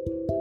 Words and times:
Perubahan 0.00 0.32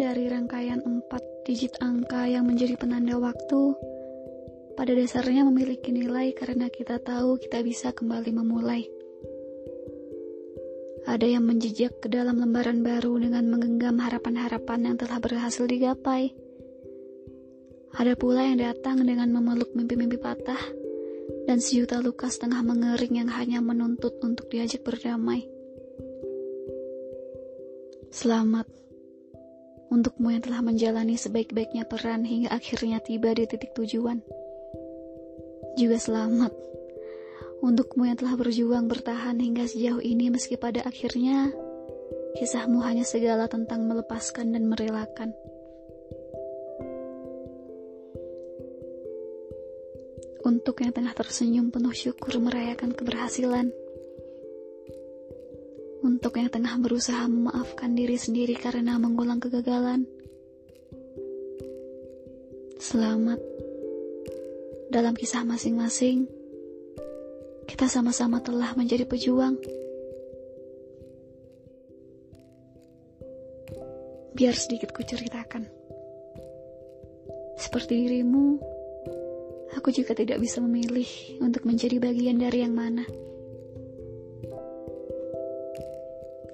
dari 0.00 0.32
rangkaian 0.32 0.80
empat 0.80 1.20
digit 1.44 1.76
angka 1.84 2.24
yang 2.24 2.48
menjadi 2.48 2.80
penanda 2.80 3.20
waktu 3.20 3.76
pada 4.80 4.96
dasarnya 4.96 5.44
memiliki 5.44 5.92
nilai 5.92 6.32
karena 6.32 6.72
kita 6.72 7.04
tahu 7.04 7.36
kita 7.36 7.60
bisa 7.60 7.92
kembali 7.92 8.32
memulai. 8.32 8.88
Ada 11.04 11.36
yang 11.36 11.44
menjejak 11.44 12.00
ke 12.00 12.08
dalam 12.08 12.40
lembaran 12.40 12.80
baru 12.80 13.12
dengan 13.20 13.44
menggenggam 13.52 14.00
harapan-harapan 14.00 14.88
yang 14.88 14.96
telah 14.96 15.20
berhasil 15.20 15.68
digapai. 15.68 16.41
Ada 17.92 18.16
pula 18.16 18.48
yang 18.48 18.56
datang 18.56 19.04
dengan 19.04 19.28
memeluk 19.28 19.76
mimpi-mimpi 19.76 20.16
patah 20.16 20.58
dan 21.44 21.60
sejuta 21.60 22.00
luka 22.00 22.32
setengah 22.32 22.64
mengering 22.64 23.20
yang 23.20 23.28
hanya 23.28 23.60
menuntut 23.60 24.16
untuk 24.24 24.48
diajak 24.48 24.80
berdamai. 24.80 25.44
Selamat 28.08 28.64
untukmu 29.92 30.32
yang 30.32 30.40
telah 30.40 30.64
menjalani 30.64 31.20
sebaik-baiknya 31.20 31.84
peran 31.84 32.24
hingga 32.24 32.48
akhirnya 32.48 33.04
tiba 33.04 33.36
di 33.36 33.44
titik 33.44 33.76
tujuan. 33.76 34.24
Juga 35.76 36.00
selamat 36.00 36.52
untukmu 37.60 38.08
yang 38.08 38.16
telah 38.16 38.40
berjuang 38.40 38.88
bertahan 38.88 39.36
hingga 39.36 39.68
sejauh 39.68 40.00
ini 40.00 40.32
meski 40.32 40.56
pada 40.56 40.80
akhirnya 40.80 41.52
kisahmu 42.40 42.80
hanya 42.80 43.04
segala 43.04 43.52
tentang 43.52 43.84
melepaskan 43.84 44.56
dan 44.56 44.64
merelakan. 44.64 45.36
Untuk 50.42 50.82
yang 50.82 50.90
tengah 50.90 51.14
tersenyum 51.14 51.70
penuh 51.70 51.94
syukur 51.94 52.38
merayakan 52.42 52.90
keberhasilan 52.92 53.70
untuk 56.02 56.34
yang 56.34 56.50
tengah 56.50 56.74
berusaha 56.82 57.30
memaafkan 57.30 57.94
diri 57.94 58.18
sendiri 58.18 58.58
karena 58.58 58.98
mengulang 58.98 59.38
kegagalan. 59.38 60.02
Selamat 62.82 63.38
dalam 64.90 65.14
kisah 65.14 65.46
masing-masing. 65.46 66.26
Kita 67.70 67.86
sama-sama 67.86 68.42
telah 68.42 68.74
menjadi 68.74 69.06
pejuang. 69.06 69.54
Biar 74.34 74.58
sedikit 74.58 74.90
kuceritakan. 74.90 75.70
Seperti 77.62 77.94
dirimu, 77.94 78.58
aku 79.76 79.88
juga 79.92 80.12
tidak 80.16 80.38
bisa 80.40 80.60
memilih 80.60 81.08
untuk 81.40 81.64
menjadi 81.64 81.96
bagian 82.00 82.40
dari 82.40 82.64
yang 82.64 82.74
mana. 82.76 83.04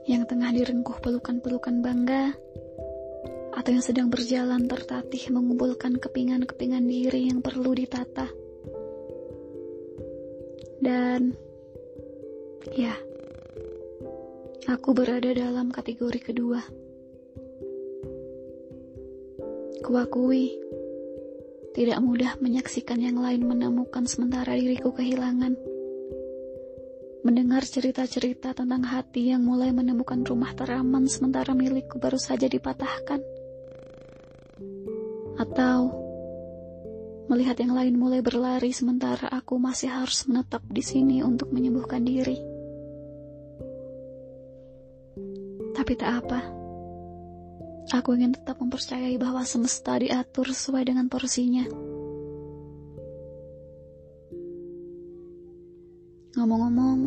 yang 0.09 0.25
tengah 0.25 0.49
direngkuh 0.57 1.05
pelukan-pelukan 1.05 1.85
bangga, 1.85 2.33
atau 3.53 3.71
yang 3.77 3.85
sedang 3.85 4.09
berjalan 4.09 4.65
tertatih 4.65 5.29
mengumpulkan 5.29 6.01
kepingan-kepingan 6.01 6.89
diri 6.89 7.29
yang 7.29 7.45
perlu 7.45 7.77
ditata. 7.77 8.25
Dan, 10.81 11.37
ya, 12.73 12.97
aku 14.65 14.97
berada 14.97 15.29
dalam 15.37 15.69
kategori 15.69 16.21
kedua. 16.25 16.65
Kuakui, 19.85 20.57
tidak 21.77 21.99
mudah 22.01 22.37
menyaksikan 22.41 23.01
yang 23.01 23.21
lain 23.21 23.45
menemukan 23.45 24.09
sementara 24.09 24.57
diriku 24.57 24.93
kehilangan 24.95 25.57
mendengar 27.29 27.61
cerita-cerita 27.61 28.57
tentang 28.57 28.89
hati 28.89 29.35
yang 29.35 29.45
mulai 29.45 29.75
menemukan 29.75 30.25
rumah 30.25 30.55
teraman 30.57 31.05
sementara 31.11 31.53
milikku 31.53 32.01
baru 32.01 32.17
saja 32.17 32.49
dipatahkan. 32.49 33.21
Atau 35.37 35.79
melihat 37.29 37.61
yang 37.61 37.77
lain 37.77 38.01
mulai 38.01 38.25
berlari 38.25 38.73
sementara 38.73 39.29
aku 39.29 39.61
masih 39.61 39.93
harus 39.93 40.25
menetap 40.25 40.65
di 40.73 40.81
sini 40.81 41.21
untuk 41.21 41.53
menyembuhkan 41.53 42.01
diri. 42.01 42.41
Tapi 45.77 45.93
tak 45.95 46.25
apa. 46.25 46.58
Aku 47.89 48.13
ingin 48.13 48.37
tetap 48.37 48.61
mempercayai 48.61 49.17
bahwa 49.17 49.41
semesta 49.49 49.97
diatur 49.97 50.53
sesuai 50.53 50.93
dengan 50.93 51.09
porsinya. 51.09 51.65
Ngomong-ngomong, 56.37 57.01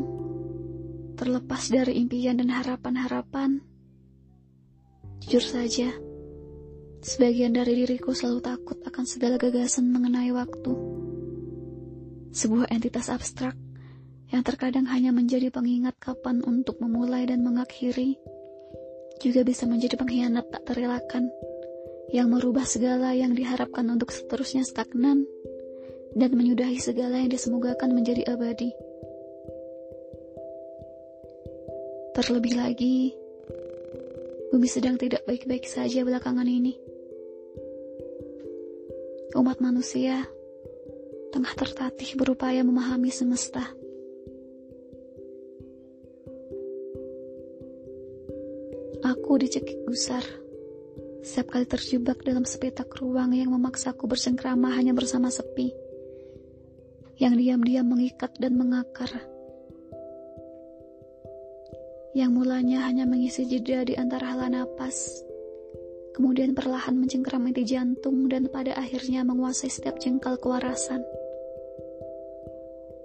terlepas 1.22 1.70
dari 1.70 2.02
impian 2.02 2.42
dan 2.42 2.50
harapan-harapan, 2.50 3.62
jujur 5.22 5.46
saja, 5.46 5.94
sebagian 7.06 7.54
dari 7.54 7.86
diriku 7.86 8.18
selalu 8.18 8.42
takut 8.42 8.82
akan 8.82 9.06
segala 9.06 9.38
gagasan 9.38 9.86
mengenai 9.94 10.34
waktu. 10.34 10.74
Sebuah 12.34 12.74
entitas 12.74 13.14
abstrak 13.14 13.54
yang 14.34 14.42
terkadang 14.42 14.90
hanya 14.90 15.14
menjadi 15.14 15.54
pengingat 15.54 15.94
kapan 16.02 16.42
untuk 16.42 16.82
memulai 16.82 17.30
dan 17.30 17.46
mengakhiri, 17.46 18.18
juga 19.22 19.46
bisa 19.46 19.70
menjadi 19.70 19.96
pengkhianat 20.02 20.50
tak 20.50 20.66
terelakkan 20.66 21.30
yang 22.12 22.28
merubah 22.28 22.68
segala 22.68 23.16
yang 23.16 23.32
diharapkan 23.38 23.88
untuk 23.88 24.12
seterusnya 24.12 24.68
stagnan 24.68 25.24
dan 26.12 26.36
menyudahi 26.36 26.76
segala 26.82 27.22
yang 27.22 27.32
disemogakan 27.32 27.96
menjadi 27.96 28.28
abadi. 28.28 28.76
Terlebih 32.12 32.54
lagi, 32.60 33.16
bumi 34.52 34.68
sedang 34.68 35.00
tidak 35.00 35.24
baik-baik 35.24 35.64
saja 35.64 36.04
belakangan 36.04 36.44
ini. 36.44 36.76
Umat 39.32 39.64
manusia 39.64 40.28
tengah 41.32 41.56
tertatih 41.56 42.20
berupaya 42.20 42.60
memahami 42.68 43.08
semesta. 43.08 43.64
Aku 49.12 49.36
dicekik 49.36 49.84
gusar. 49.84 50.24
Setiap 51.20 51.52
kali 51.52 51.68
terjebak 51.68 52.24
dalam 52.24 52.48
sepetak 52.48 52.88
ruang 52.96 53.36
yang 53.36 53.52
memaksaku 53.52 54.08
bersengkrama 54.08 54.72
hanya 54.72 54.96
bersama 54.96 55.28
sepi. 55.28 55.76
Yang 57.20 57.34
diam-diam 57.44 57.92
mengikat 57.92 58.32
dan 58.40 58.56
mengakar. 58.56 59.12
Yang 62.16 62.32
mulanya 62.32 62.88
hanya 62.88 63.04
mengisi 63.04 63.44
jeda 63.52 63.84
di 63.84 64.00
antara 64.00 64.32
hala 64.32 64.48
napas, 64.48 65.28
kemudian 66.16 66.56
perlahan 66.56 66.96
mencengkeram 66.96 67.52
inti 67.52 67.68
jantung 67.68 68.32
dan 68.32 68.48
pada 68.48 68.80
akhirnya 68.80 69.28
menguasai 69.28 69.68
setiap 69.68 70.00
jengkal 70.00 70.40
kewarasan. 70.40 71.04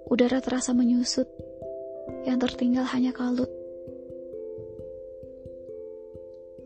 Udara 0.06 0.38
terasa 0.38 0.70
menyusut, 0.70 1.26
yang 2.30 2.38
tertinggal 2.38 2.86
hanya 2.94 3.10
kalut. 3.10 3.55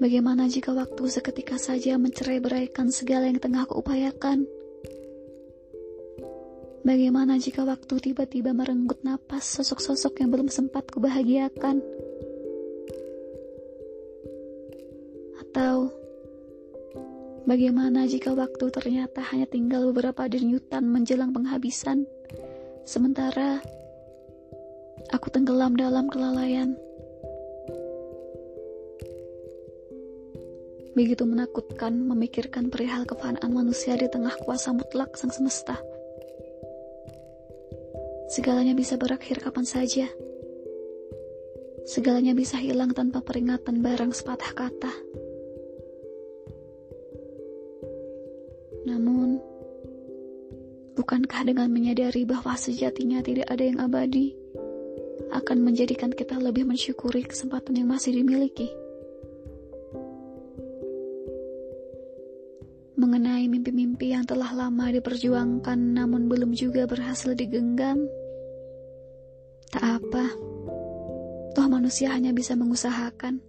Bagaimana 0.00 0.48
jika 0.48 0.72
waktu 0.72 1.12
seketika 1.12 1.60
saja 1.60 2.00
mencerai 2.00 2.40
beraikan 2.40 2.88
segala 2.88 3.28
yang 3.28 3.36
tengah 3.36 3.68
kuupayakan? 3.68 4.48
Bagaimana 6.80 7.36
jika 7.36 7.68
waktu 7.68 8.00
tiba-tiba 8.00 8.56
merenggut 8.56 9.04
napas 9.04 9.44
sosok-sosok 9.60 10.24
yang 10.24 10.32
belum 10.32 10.48
sempat 10.48 10.88
kubahagiakan? 10.88 11.84
Atau 15.44 15.92
bagaimana 17.44 18.08
jika 18.08 18.32
waktu 18.32 18.72
ternyata 18.72 19.20
hanya 19.20 19.44
tinggal 19.44 19.84
beberapa 19.92 20.24
denyutan 20.32 20.88
menjelang 20.88 21.36
penghabisan, 21.36 22.08
sementara 22.88 23.60
aku 25.12 25.28
tenggelam 25.28 25.76
dalam 25.76 26.08
kelalaian. 26.08 26.72
Begitu 30.90 31.22
menakutkan 31.22 31.94
memikirkan 31.94 32.66
perihal 32.66 33.06
kefanaan 33.06 33.54
manusia 33.54 33.94
di 33.94 34.10
tengah 34.10 34.34
kuasa 34.42 34.74
mutlak 34.74 35.14
sang 35.14 35.30
semesta. 35.30 35.78
Segalanya 38.30 38.74
bisa 38.74 38.98
berakhir 38.98 39.42
kapan 39.42 39.66
saja. 39.66 40.06
Segalanya 41.86 42.34
bisa 42.34 42.58
hilang 42.58 42.94
tanpa 42.94 43.22
peringatan 43.22 43.82
barang 43.82 44.14
sepatah 44.14 44.52
kata. 44.54 44.92
Namun, 48.86 49.42
bukankah 50.94 51.42
dengan 51.42 51.70
menyadari 51.74 52.22
bahwa 52.22 52.54
sejatinya 52.54 53.18
tidak 53.22 53.50
ada 53.50 53.64
yang 53.66 53.78
abadi, 53.82 54.34
akan 55.30 55.62
menjadikan 55.62 56.10
kita 56.10 56.38
lebih 56.38 56.66
mensyukuri 56.66 57.22
kesempatan 57.26 57.78
yang 57.78 57.90
masih 57.90 58.14
dimiliki? 58.14 58.70
Mengenai 63.10 63.50
mimpi-mimpi 63.50 64.14
yang 64.14 64.22
telah 64.22 64.54
lama 64.54 64.86
diperjuangkan 64.86 65.98
namun 65.98 66.30
belum 66.30 66.54
juga 66.54 66.86
berhasil 66.86 67.34
digenggam, 67.34 68.06
tak 69.66 69.98
apa. 69.98 70.30
Toh 71.50 71.66
manusia 71.66 72.14
hanya 72.14 72.30
bisa 72.30 72.54
mengusahakan. 72.54 73.42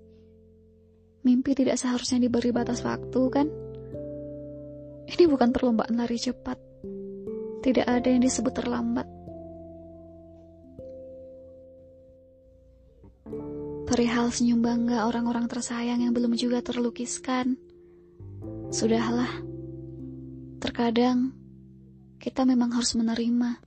Mimpi 1.22 1.54
tidak 1.54 1.78
seharusnya 1.78 2.26
diberi 2.26 2.50
batas 2.50 2.82
waktu, 2.82 3.22
kan? 3.30 3.46
Ini 5.06 5.30
bukan 5.30 5.54
perlombaan 5.54 5.94
lari 5.94 6.18
cepat. 6.18 6.58
Tidak 7.62 7.86
ada 7.86 8.10
yang 8.10 8.26
disebut 8.26 8.58
terlambat. 8.58 9.06
Perihal 13.86 14.34
senyum 14.34 14.66
bangga 14.66 15.06
orang-orang 15.06 15.46
tersayang 15.46 16.02
yang 16.02 16.18
belum 16.18 16.34
juga 16.34 16.66
terlukiskan. 16.66 17.62
Sudahlah. 18.74 19.51
Terkadang 20.62 21.34
kita 22.22 22.46
memang 22.46 22.70
harus 22.78 22.94
menerima 22.94 23.58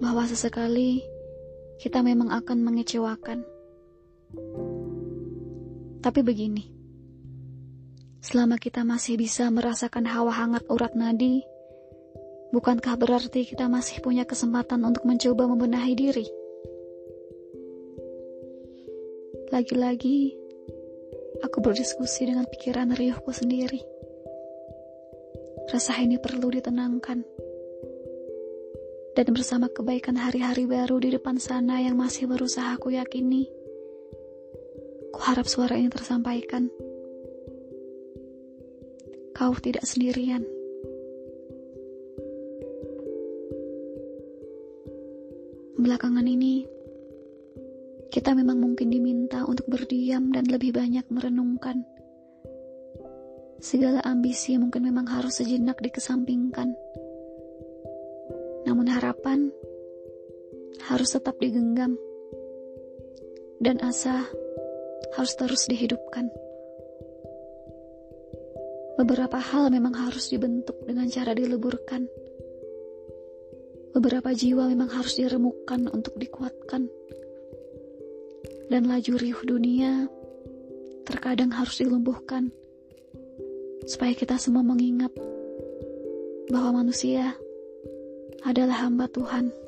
bahwa 0.00 0.24
sesekali 0.24 1.04
kita 1.76 2.00
memang 2.00 2.32
akan 2.32 2.64
mengecewakan. 2.64 3.44
Tapi 6.00 6.20
begini, 6.24 6.64
selama 8.24 8.56
kita 8.56 8.88
masih 8.88 9.20
bisa 9.20 9.52
merasakan 9.52 10.08
hawa 10.08 10.32
hangat 10.32 10.64
urat 10.72 10.96
nadi, 10.96 11.44
bukankah 12.56 12.96
berarti 12.96 13.44
kita 13.44 13.68
masih 13.68 14.00
punya 14.00 14.24
kesempatan 14.24 14.80
untuk 14.80 15.04
mencoba 15.04 15.44
membenahi 15.44 15.92
diri? 15.92 16.26
Lagi-lagi, 19.52 20.32
aku 21.44 21.60
berdiskusi 21.60 22.32
dengan 22.32 22.48
pikiran 22.48 22.96
riuhku 22.96 23.28
sendiri. 23.28 23.95
Rasa 25.66 25.98
ini 25.98 26.14
perlu 26.22 26.46
ditenangkan 26.46 27.18
dan 29.16 29.26
bersama 29.32 29.66
kebaikan 29.72 30.14
hari-hari 30.14 30.68
baru 30.68 31.00
di 31.02 31.10
depan 31.10 31.40
sana 31.40 31.82
yang 31.82 31.98
masih 31.98 32.28
berusaha 32.28 32.76
aku 32.76 32.94
yakini. 32.94 33.50
Ku 35.10 35.18
harap 35.24 35.48
suara 35.48 35.74
ini 35.74 35.88
tersampaikan. 35.88 36.68
Kau 39.34 39.56
tidak 39.56 39.88
sendirian. 39.88 40.44
Belakangan 45.80 46.28
ini, 46.28 46.62
kita 48.12 48.38
memang 48.38 48.62
mungkin 48.62 48.92
diminta 48.92 49.42
untuk 49.48 49.66
berdiam 49.66 50.30
dan 50.30 50.46
lebih 50.46 50.76
banyak 50.76 51.08
merenungkan. 51.10 51.95
Segala 53.66 53.98
ambisi 54.06 54.54
mungkin 54.62 54.86
memang 54.86 55.10
harus 55.10 55.42
sejenak 55.42 55.82
dikesampingkan 55.82 56.70
namun 58.66 58.90
harapan 58.90 59.54
harus 60.90 61.14
tetap 61.14 61.38
digenggam. 61.38 61.94
Dan 63.56 63.80
asa 63.80 64.26
harus 65.16 65.32
terus 65.38 65.64
dihidupkan. 65.70 66.28
Beberapa 69.00 69.40
hal 69.40 69.72
memang 69.72 69.96
harus 69.96 70.28
dibentuk 70.28 70.76
dengan 70.84 71.08
cara 71.08 71.32
dileburkan. 71.32 72.04
Beberapa 73.96 74.36
jiwa 74.36 74.68
memang 74.68 74.92
harus 74.92 75.16
diremukkan 75.16 75.88
untuk 75.88 76.20
dikuatkan. 76.20 76.84
Dan 78.66 78.92
laju 78.92 79.12
riuh 79.16 79.42
dunia 79.46 80.04
terkadang 81.06 81.54
harus 81.54 81.80
dilumpuhkan. 81.80 82.52
Supaya 83.86 84.12
kita 84.18 84.34
semua 84.36 84.66
mengingat 84.66 85.14
bahwa 86.50 86.82
manusia 86.82 87.38
adalah 88.42 88.86
hamba 88.86 89.06
Tuhan. 89.10 89.65